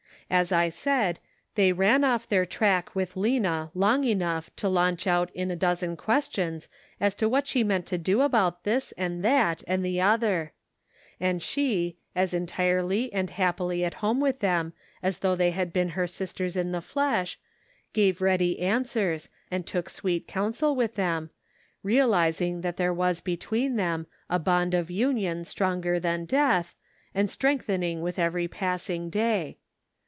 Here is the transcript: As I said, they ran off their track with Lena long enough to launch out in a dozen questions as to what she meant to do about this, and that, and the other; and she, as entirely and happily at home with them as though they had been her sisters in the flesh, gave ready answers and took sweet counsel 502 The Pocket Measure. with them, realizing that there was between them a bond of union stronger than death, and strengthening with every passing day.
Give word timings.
As 0.33 0.53
I 0.53 0.69
said, 0.69 1.19
they 1.55 1.73
ran 1.73 2.05
off 2.05 2.25
their 2.25 2.45
track 2.45 2.95
with 2.95 3.17
Lena 3.17 3.69
long 3.73 4.05
enough 4.05 4.49
to 4.55 4.69
launch 4.69 5.05
out 5.05 5.29
in 5.35 5.51
a 5.51 5.57
dozen 5.57 5.97
questions 5.97 6.69
as 7.01 7.13
to 7.15 7.27
what 7.27 7.47
she 7.47 7.65
meant 7.65 7.85
to 7.87 7.97
do 7.97 8.21
about 8.21 8.63
this, 8.63 8.93
and 8.93 9.23
that, 9.25 9.61
and 9.67 9.83
the 9.83 9.99
other; 9.99 10.53
and 11.19 11.41
she, 11.43 11.97
as 12.15 12.33
entirely 12.33 13.11
and 13.11 13.31
happily 13.31 13.83
at 13.83 13.95
home 13.95 14.21
with 14.21 14.39
them 14.39 14.71
as 15.03 15.19
though 15.19 15.35
they 15.35 15.51
had 15.51 15.73
been 15.73 15.89
her 15.89 16.07
sisters 16.07 16.55
in 16.55 16.71
the 16.71 16.79
flesh, 16.79 17.37
gave 17.91 18.21
ready 18.21 18.57
answers 18.61 19.27
and 19.51 19.67
took 19.67 19.89
sweet 19.89 20.29
counsel 20.29 20.69
502 20.73 20.81
The 20.95 21.01
Pocket 21.01 21.03
Measure. 21.07 21.17
with 21.17 21.27
them, 21.29 21.35
realizing 21.83 22.61
that 22.61 22.77
there 22.77 22.93
was 22.93 23.19
between 23.19 23.75
them 23.75 24.07
a 24.29 24.39
bond 24.39 24.73
of 24.73 24.89
union 24.89 25.43
stronger 25.43 25.99
than 25.99 26.23
death, 26.23 26.73
and 27.13 27.29
strengthening 27.29 27.99
with 28.01 28.17
every 28.17 28.47
passing 28.47 29.09
day. 29.09 29.57